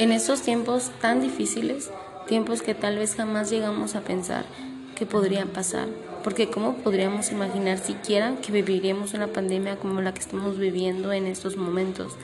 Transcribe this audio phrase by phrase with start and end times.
[0.00, 1.90] En estos tiempos tan difíciles,
[2.26, 4.46] tiempos que tal vez jamás llegamos a pensar
[4.96, 5.88] que podrían pasar,
[6.24, 11.26] porque ¿cómo podríamos imaginar siquiera que viviríamos una pandemia como la que estamos viviendo en
[11.26, 12.14] estos momentos?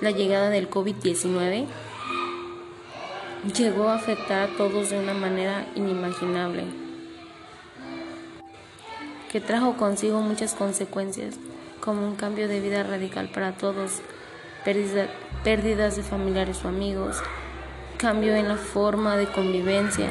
[0.00, 1.66] La llegada del COVID-19
[3.56, 6.62] llegó a afectar a todos de una manera inimaginable,
[9.32, 11.40] que trajo consigo muchas consecuencias,
[11.80, 14.00] como un cambio de vida radical para todos,
[14.64, 17.22] pérdidas de familiares o amigos,
[17.96, 20.08] cambio en la forma de convivencia,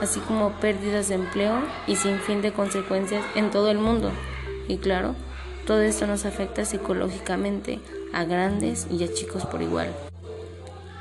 [0.00, 4.10] así como pérdidas de empleo y sin fin de consecuencias en todo el mundo.
[4.68, 5.14] Y claro,
[5.66, 7.80] todo esto nos afecta psicológicamente
[8.12, 9.88] a grandes y a chicos por igual.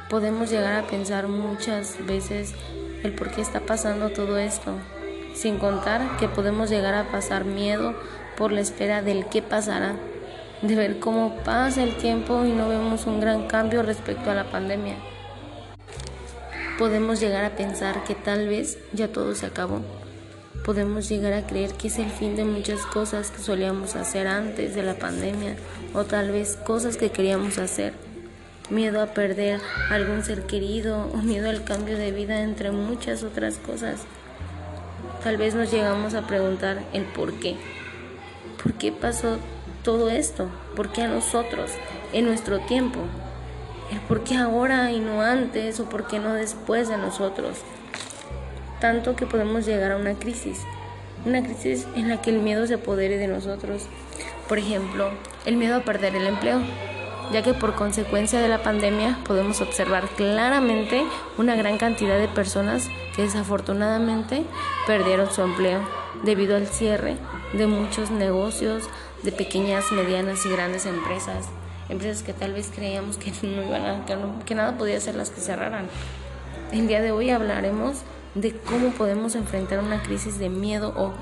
[0.09, 2.53] Podemos llegar a pensar muchas veces
[3.03, 4.73] el por qué está pasando todo esto,
[5.34, 7.95] sin contar que podemos llegar a pasar miedo
[8.38, 9.95] por la espera del qué pasará
[10.61, 14.52] de ver cómo pasa el tiempo y no vemos un gran cambio respecto a la
[14.52, 14.95] pandemia.
[16.77, 19.81] Podemos llegar a pensar que tal vez ya todo se acabó.
[20.66, 24.75] Podemos llegar a creer que es el fin de muchas cosas que solíamos hacer antes
[24.75, 25.55] de la pandemia
[25.94, 27.93] o tal vez cosas que queríamos hacer.
[28.69, 33.58] Miedo a perder algún ser querido o miedo al cambio de vida entre muchas otras
[33.58, 34.02] cosas.
[35.23, 37.58] Tal vez nos llegamos a preguntar el por qué.
[38.61, 39.38] ¿Por qué pasó
[39.83, 40.47] todo esto?
[40.75, 41.71] ¿Por qué a nosotros,
[42.13, 42.99] en nuestro tiempo?
[43.91, 47.57] ¿El por qué ahora y no antes o por qué no después de nosotros?
[48.79, 50.61] Tanto que podemos llegar a una crisis,
[51.25, 53.87] una crisis en la que el miedo se apodere de nosotros.
[54.47, 55.11] Por ejemplo,
[55.45, 56.61] el miedo a perder el empleo,
[57.31, 61.03] ya que por consecuencia de la pandemia podemos observar claramente
[61.37, 64.43] una gran cantidad de personas que desafortunadamente
[64.87, 65.81] perdieron su empleo
[66.23, 67.17] debido al cierre
[67.53, 68.89] de muchos negocios,
[69.23, 71.47] de pequeñas, medianas y grandes empresas,
[71.89, 74.05] empresas que tal vez creíamos que no iban a,
[74.45, 75.87] que, nada podía ser las que cerraran.
[76.71, 77.98] El día de hoy hablaremos
[78.36, 81.14] de cómo podemos enfrentar una crisis de miedo o,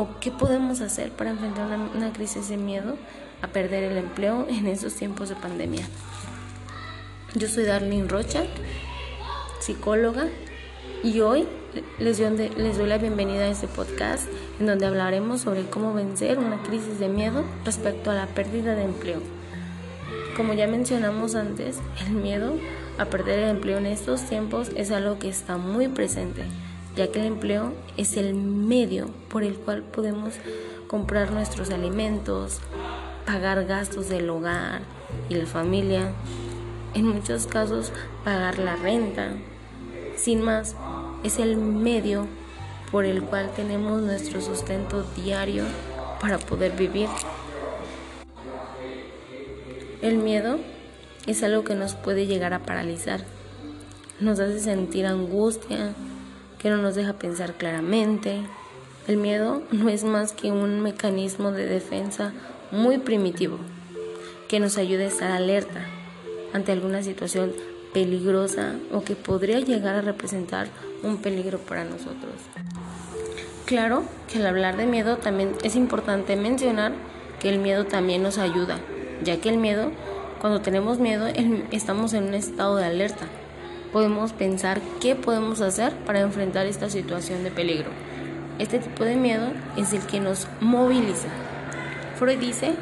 [0.00, 2.96] o qué podemos hacer para enfrentar una, una crisis de miedo
[3.42, 5.86] a perder el empleo en estos tiempos de pandemia.
[7.34, 8.44] Yo soy Darlene Rocha,
[9.60, 10.28] psicóloga,
[11.02, 11.46] y hoy
[11.98, 16.38] les doy, les doy la bienvenida a este podcast en donde hablaremos sobre cómo vencer
[16.38, 19.20] una crisis de miedo respecto a la pérdida de empleo.
[20.36, 22.54] Como ya mencionamos antes, el miedo
[22.98, 26.42] a perder el empleo en estos tiempos es algo que está muy presente,
[26.96, 30.34] ya que el empleo es el medio por el cual podemos
[30.86, 32.60] comprar nuestros alimentos,
[33.26, 34.82] pagar gastos del hogar
[35.28, 36.12] y la familia,
[36.94, 37.92] en muchos casos
[38.24, 39.32] pagar la renta.
[40.16, 40.74] Sin más,
[41.24, 42.26] es el medio
[42.90, 45.64] por el cual tenemos nuestro sustento diario
[46.20, 47.08] para poder vivir.
[50.00, 50.58] El miedo
[51.26, 53.24] es algo que nos puede llegar a paralizar.
[54.20, 55.94] Nos hace sentir angustia,
[56.58, 58.40] que no nos deja pensar claramente.
[59.06, 62.32] El miedo no es más que un mecanismo de defensa
[62.70, 63.58] muy primitivo
[64.48, 65.86] que nos ayuda a estar alerta
[66.52, 67.52] ante alguna situación
[67.92, 70.68] peligrosa o que podría llegar a representar
[71.02, 72.34] un peligro para nosotros.
[73.64, 76.92] Claro que al hablar de miedo también es importante mencionar
[77.40, 78.78] que el miedo también nos ayuda,
[79.22, 79.92] ya que el miedo,
[80.40, 81.26] cuando tenemos miedo,
[81.70, 83.26] estamos en un estado de alerta.
[83.92, 87.90] Podemos pensar qué podemos hacer para enfrentar esta situación de peligro.
[88.58, 91.28] Este tipo de miedo es el que nos moviliza.
[92.18, 92.74] Freud dice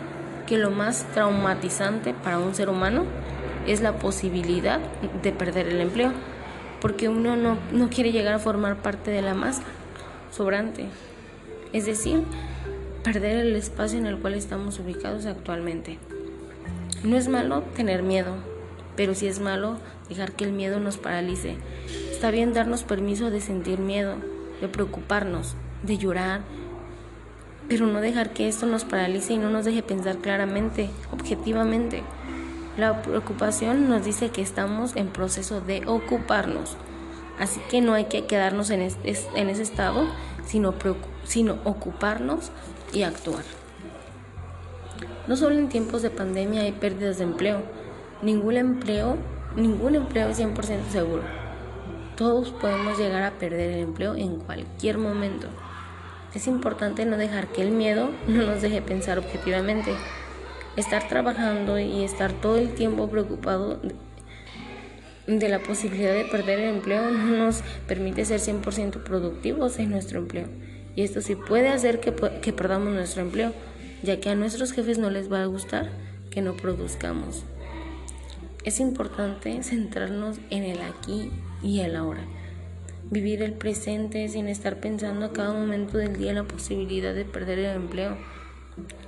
[0.46, 3.04] que lo más traumatizante para un ser humano
[3.66, 4.80] es la posibilidad
[5.22, 6.12] de perder el empleo,
[6.80, 9.62] porque uno no, no quiere llegar a formar parte de la masa
[10.30, 10.86] sobrante,
[11.72, 12.22] es decir,
[13.02, 15.98] perder el espacio en el cual estamos ubicados actualmente.
[17.04, 18.34] No es malo tener miedo,
[18.96, 19.78] pero sí es malo
[20.08, 21.56] dejar que el miedo nos paralice.
[22.10, 24.16] Está bien darnos permiso de sentir miedo,
[24.60, 26.40] de preocuparnos, de llorar,
[27.68, 32.02] pero no dejar que esto nos paralice y no nos deje pensar claramente, objetivamente.
[32.76, 36.76] La preocupación nos dice que estamos en proceso de ocuparnos,
[37.38, 40.06] así que no hay que quedarnos en, en ese estado,
[40.44, 40.74] sino,
[41.24, 42.50] sino ocuparnos
[42.92, 43.44] y actuar.
[45.26, 47.62] No solo en tiempos de pandemia hay pérdidas de empleo,
[48.20, 49.16] ningún empleo,
[49.56, 51.22] ningún empleo es 100% seguro.
[52.14, 55.48] Todos podemos llegar a perder el empleo en cualquier momento.
[56.34, 59.94] Es importante no dejar que el miedo no nos deje pensar objetivamente
[60.76, 63.80] estar trabajando y estar todo el tiempo preocupado
[65.26, 70.18] de la posibilidad de perder el empleo no nos permite ser 100% productivos en nuestro
[70.18, 70.48] empleo.
[70.94, 73.52] Y esto sí puede hacer que, que perdamos nuestro empleo,
[74.02, 75.90] ya que a nuestros jefes no les va a gustar
[76.30, 77.44] que no produzcamos.
[78.64, 81.30] Es importante centrarnos en el aquí
[81.62, 82.24] y el ahora.
[83.10, 87.60] Vivir el presente sin estar pensando a cada momento del día la posibilidad de perder
[87.60, 88.16] el empleo.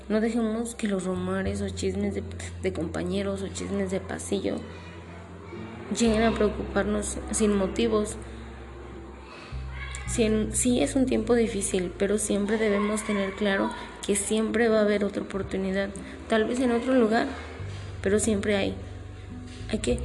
[0.09, 2.15] No dejemos que los rumores o chismes
[2.63, 4.57] de, compañeros o chismes de pasillo
[5.97, 8.17] lleguen a preocuparnos sin motivos.
[10.07, 13.71] Sí, es un tiempo difícil, pero siempre debemos tener claro
[14.05, 15.91] que siempre va a haber otra oportunidad,
[16.29, 17.27] tal vez en otro lugar,
[18.03, 18.75] pero siempre hay.
[19.71, 20.01] Hay que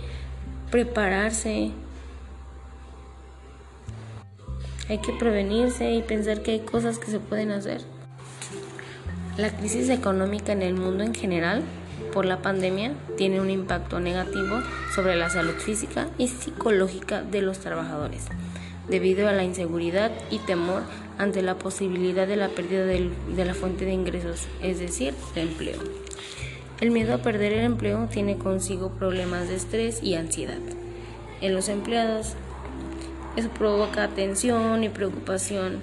[0.69, 1.71] prepararse,
[4.89, 7.92] hay que prevenirse y pensar que hay cosas que se pueden hacer.
[9.35, 11.63] La crisis económica en el mundo en general
[12.13, 14.61] por la pandemia tiene un impacto negativo
[14.93, 18.25] sobre la salud física y psicológica de los trabajadores,
[18.89, 20.83] debido a la inseguridad y temor
[21.17, 25.79] ante la posibilidad de la pérdida de la fuente de ingresos, es decir, el empleo.
[26.79, 30.59] El miedo a perder el empleo tiene consigo problemas de estrés y ansiedad.
[31.41, 32.33] En los empleados,
[33.35, 35.81] eso provoca tensión y preocupación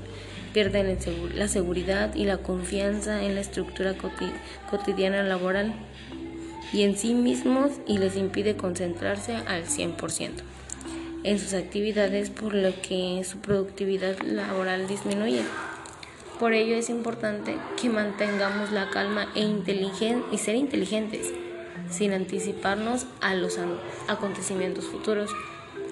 [0.52, 0.98] pierden
[1.34, 3.94] la seguridad y la confianza en la estructura
[4.70, 5.72] cotidiana laboral
[6.72, 10.30] y en sí mismos y les impide concentrarse al 100%
[11.22, 15.42] en sus actividades por lo que su productividad laboral disminuye.
[16.38, 21.30] Por ello es importante que mantengamos la calma e y ser inteligentes
[21.90, 23.58] sin anticiparnos a los
[24.08, 25.30] acontecimientos futuros.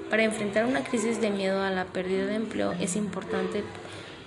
[0.08, 3.62] Para enfrentar una crisis de miedo a la pérdida de empleo es importante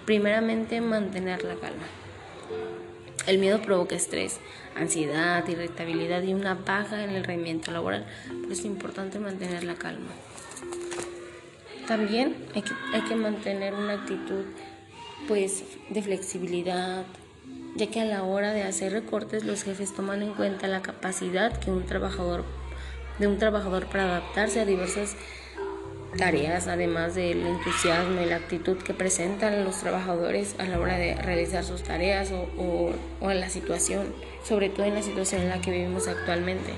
[0.05, 1.83] Primeramente, mantener la calma.
[3.27, 4.39] El miedo provoca estrés,
[4.75, 10.09] ansiedad, irritabilidad y una baja en el rendimiento laboral, pero es importante mantener la calma.
[11.87, 14.45] También hay que, hay que mantener una actitud
[15.27, 17.05] pues, de flexibilidad,
[17.75, 21.57] ya que a la hora de hacer recortes los jefes toman en cuenta la capacidad
[21.59, 22.43] que un trabajador
[23.19, 25.15] de un trabajador para adaptarse a diversas
[26.17, 31.15] tareas, además del entusiasmo y la actitud que presentan los trabajadores a la hora de
[31.15, 32.91] realizar sus tareas o,
[33.21, 34.13] en la situación,
[34.43, 36.73] sobre todo en la situación en la que vivimos actualmente.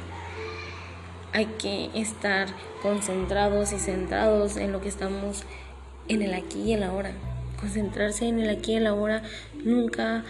[1.31, 2.47] Hay que estar
[2.81, 5.43] concentrados y centrados en lo que estamos
[6.07, 7.11] en el aquí y el ahora.
[7.59, 9.23] Concentrarse en el aquí y el ahora,
[9.63, 10.23] nunca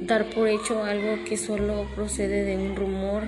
[0.00, 3.22] dar por hecho algo que solo procede de un rumor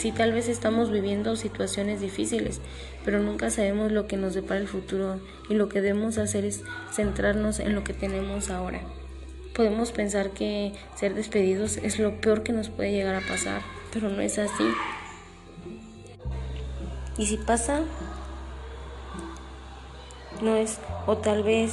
[0.00, 2.62] Sí, tal vez estamos viviendo situaciones difíciles,
[3.04, 5.20] pero nunca sabemos lo que nos depara el futuro
[5.50, 8.80] y lo que debemos hacer es centrarnos en lo que tenemos ahora.
[9.54, 13.60] Podemos pensar que ser despedidos es lo peor que nos puede llegar a pasar,
[13.92, 14.64] pero no es así.
[17.18, 17.82] Y si pasa,
[20.40, 21.72] no es, o tal vez,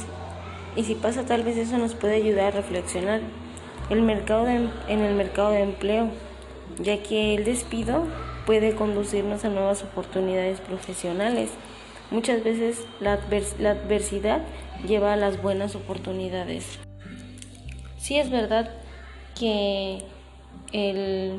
[0.76, 3.22] y si pasa tal vez eso nos puede ayudar a reflexionar.
[3.88, 6.10] El mercado en el mercado de empleo
[6.78, 8.04] ya que el despido
[8.46, 11.50] puede conducirnos a nuevas oportunidades profesionales.
[12.10, 14.42] Muchas veces la, adversidad
[14.86, 16.78] lleva a las buenas oportunidades.
[17.98, 18.70] Sí es verdad
[19.38, 20.04] que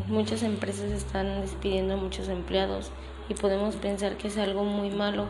[0.07, 2.91] muchas empresas están despidiendo a muchos empleados
[3.29, 5.27] y podemos pensar que es algo muy malo,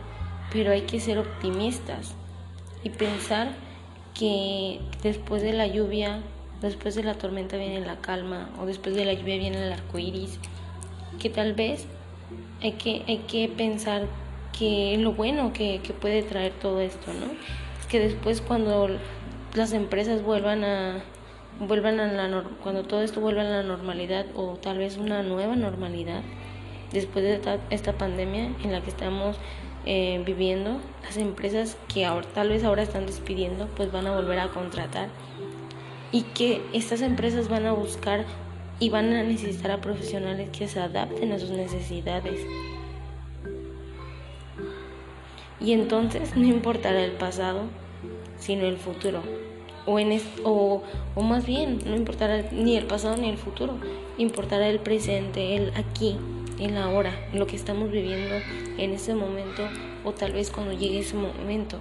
[0.52, 2.14] pero hay que ser optimistas
[2.82, 3.52] y pensar
[4.18, 6.22] que después de la lluvia
[6.60, 9.98] después de la tormenta viene la calma o después de la lluvia viene el arco
[9.98, 10.38] iris,
[11.18, 11.86] que tal vez
[12.62, 14.06] hay que, hay que pensar
[14.56, 17.26] que lo bueno que, que puede traer todo esto, ¿no?
[17.80, 18.88] Es que después cuando
[19.54, 21.02] las empresas vuelvan a
[21.58, 25.56] vuelvan a la cuando todo esto vuelva a la normalidad o tal vez una nueva
[25.56, 26.22] normalidad
[26.92, 29.36] después de esta, esta pandemia en la que estamos
[29.84, 34.38] eh, viviendo las empresas que ahora, tal vez ahora están despidiendo pues van a volver
[34.38, 35.08] a contratar
[36.12, 38.24] y que estas empresas van a buscar
[38.78, 42.40] y van a necesitar a profesionales que se adapten a sus necesidades.
[45.60, 47.64] Y entonces no importará el pasado,
[48.38, 49.22] sino el futuro.
[49.86, 50.82] O, en o,
[51.14, 53.78] o más bien, no importará ni el pasado ni el futuro,
[54.18, 56.16] importará el presente, el aquí,
[56.58, 58.34] el ahora, lo que estamos viviendo
[58.78, 59.68] en ese momento
[60.04, 61.78] o tal vez cuando llegue ese momento.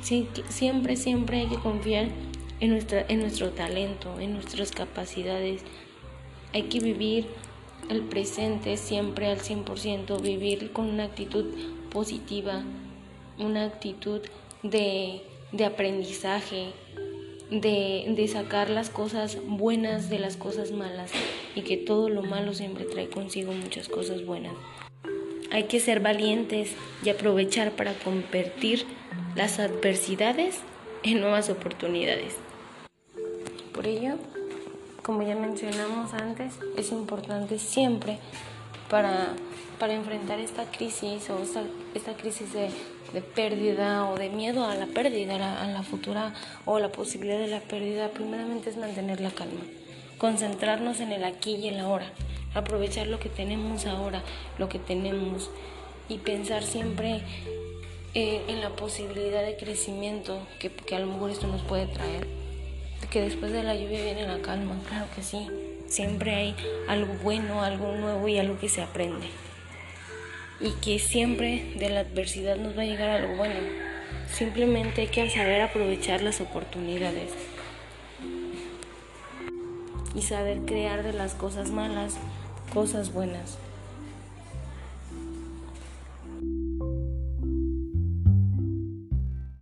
[0.00, 2.08] Siempre, siempre hay que confiar
[2.60, 5.62] en, nuestra, en nuestro talento, en nuestras capacidades.
[6.52, 7.26] Hay que vivir
[7.90, 11.46] el presente siempre al 100%, vivir con una actitud
[11.90, 12.62] positiva,
[13.38, 14.20] una actitud
[14.62, 16.72] de, de aprendizaje,
[17.50, 21.10] de, de, sacar las cosas buenas de las cosas malas
[21.54, 24.54] y que todo lo malo siempre trae consigo muchas cosas buenas.
[25.50, 26.72] Hay que ser valientes
[27.04, 28.86] y aprovechar para convertir
[29.36, 30.60] las adversidades
[31.04, 32.36] en nuevas oportunidades.
[33.74, 34.14] Por ello,
[35.02, 38.18] como ya mencionamos antes, es importante siempre
[38.88, 39.34] para,
[39.78, 41.38] para enfrentar esta crisis o
[41.94, 42.70] esta, crisis de,
[43.12, 46.32] de, pérdida o de miedo a la pérdida, a la, a la futura
[46.64, 49.60] o la posibilidad de la pérdida, primeramente es mantener la calma,
[50.18, 52.10] concentrarnos en el aquí y el ahora,
[52.54, 54.22] aprovechar lo que tenemos ahora,
[54.58, 55.50] lo que tenemos
[56.08, 57.22] y pensar siempre
[58.14, 62.26] eh, en la posibilidad de crecimiento que, que a lo mejor esto nos puede traer.
[63.10, 65.48] Que después de la lluvia viene la calma, claro que sí.
[65.88, 66.56] Siempre hay
[66.88, 69.26] algo bueno, algo nuevo y algo que se aprende.
[70.60, 73.60] Y que siempre de la adversidad nos va a llegar algo bueno.
[74.32, 77.30] Simplemente hay que saber aprovechar las oportunidades
[80.14, 82.16] y saber crear de las cosas malas
[82.72, 83.58] cosas buenas.